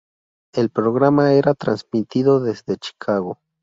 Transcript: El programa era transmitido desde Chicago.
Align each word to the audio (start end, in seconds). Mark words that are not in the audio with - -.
El 0.55 0.71
programa 0.71 1.33
era 1.33 1.53
transmitido 1.53 2.39
desde 2.39 2.75
Chicago. 2.77 3.37